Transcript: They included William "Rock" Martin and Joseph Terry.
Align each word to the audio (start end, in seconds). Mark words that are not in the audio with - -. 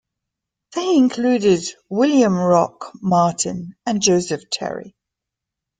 They 0.73 0.95
included 0.97 1.61
William 1.87 2.35
"Rock" 2.39 2.89
Martin 3.03 3.75
and 3.85 4.01
Joseph 4.01 4.49
Terry. 4.49 4.95